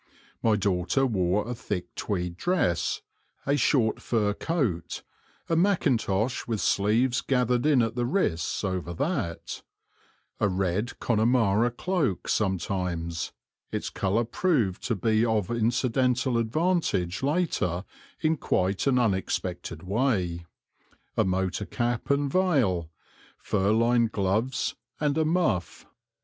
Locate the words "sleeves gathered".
6.59-7.67